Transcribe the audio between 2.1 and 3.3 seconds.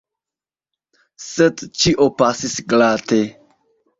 pasis glate.